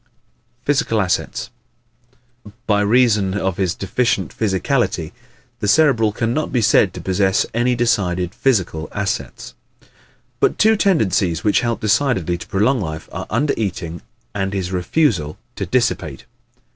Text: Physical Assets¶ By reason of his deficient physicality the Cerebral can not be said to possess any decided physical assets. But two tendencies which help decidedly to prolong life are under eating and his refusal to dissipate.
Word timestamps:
Physical 0.65 0.99
Assets¶ 0.99 1.51
By 2.65 2.81
reason 2.81 3.35
of 3.35 3.57
his 3.57 3.75
deficient 3.75 4.35
physicality 4.35 5.11
the 5.59 5.67
Cerebral 5.67 6.11
can 6.11 6.33
not 6.33 6.51
be 6.51 6.59
said 6.59 6.91
to 6.95 7.01
possess 7.01 7.45
any 7.53 7.75
decided 7.75 8.33
physical 8.33 8.89
assets. 8.93 9.53
But 10.39 10.57
two 10.57 10.75
tendencies 10.75 11.43
which 11.43 11.61
help 11.61 11.81
decidedly 11.81 12.39
to 12.39 12.47
prolong 12.47 12.81
life 12.81 13.09
are 13.11 13.27
under 13.29 13.53
eating 13.55 14.01
and 14.33 14.53
his 14.53 14.71
refusal 14.71 15.37
to 15.55 15.67
dissipate. 15.67 16.25